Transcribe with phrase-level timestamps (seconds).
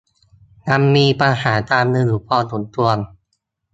[0.67, 2.97] ยังมีปัญหาการเงินอยู่พอสมควร